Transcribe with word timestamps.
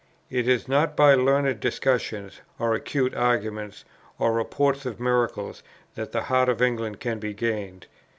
It 0.31 0.47
is 0.47 0.67
not 0.67 0.95
by 0.97 1.13
learned 1.13 1.59
discussions, 1.59 2.41
or 2.57 2.73
acute 2.73 3.13
arguments, 3.13 3.85
or 4.17 4.33
reports 4.33 4.83
of 4.87 4.99
miracles, 4.99 5.61
that 5.93 6.11
the 6.11 6.23
heart 6.23 6.49
of 6.49 6.59
England 6.59 6.99
can 6.99 7.19
be 7.19 7.35
gained. 7.35 7.85